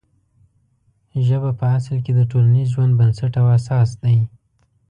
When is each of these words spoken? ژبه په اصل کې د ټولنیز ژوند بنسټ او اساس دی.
ژبه 1.25 1.51
په 1.59 1.65
اصل 1.77 1.97
کې 2.05 2.11
د 2.15 2.21
ټولنیز 2.31 2.67
ژوند 2.73 2.93
بنسټ 2.99 3.33
او 3.41 3.47
اساس 3.57 3.89
دی. 4.03 4.17